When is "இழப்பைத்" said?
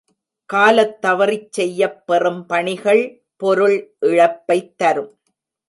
4.05-4.77